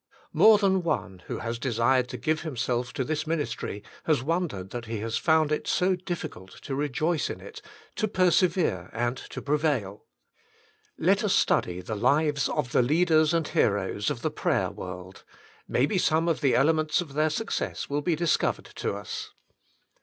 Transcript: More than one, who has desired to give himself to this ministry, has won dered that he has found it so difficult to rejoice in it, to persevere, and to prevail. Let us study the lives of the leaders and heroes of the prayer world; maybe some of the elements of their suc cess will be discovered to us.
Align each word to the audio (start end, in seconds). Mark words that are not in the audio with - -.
More 0.33 0.57
than 0.57 0.81
one, 0.81 1.21
who 1.27 1.37
has 1.37 1.59
desired 1.59 2.07
to 2.09 2.17
give 2.17 2.41
himself 2.41 2.91
to 2.93 3.03
this 3.03 3.27
ministry, 3.27 3.83
has 4.05 4.23
won 4.23 4.49
dered 4.49 4.71
that 4.71 4.85
he 4.85 4.97
has 5.01 5.15
found 5.19 5.51
it 5.51 5.67
so 5.67 5.95
difficult 5.95 6.53
to 6.63 6.73
rejoice 6.73 7.29
in 7.29 7.39
it, 7.39 7.61
to 7.97 8.07
persevere, 8.07 8.89
and 8.93 9.15
to 9.15 9.43
prevail. 9.43 10.05
Let 10.97 11.23
us 11.23 11.35
study 11.35 11.81
the 11.81 11.93
lives 11.93 12.49
of 12.49 12.71
the 12.71 12.81
leaders 12.81 13.31
and 13.31 13.47
heroes 13.47 14.09
of 14.09 14.23
the 14.23 14.31
prayer 14.31 14.71
world; 14.71 15.23
maybe 15.67 15.99
some 15.99 16.27
of 16.27 16.41
the 16.41 16.55
elements 16.55 16.99
of 17.01 17.13
their 17.13 17.29
suc 17.29 17.51
cess 17.51 17.87
will 17.87 18.01
be 18.01 18.15
discovered 18.15 18.71
to 18.77 18.95
us. 18.95 19.29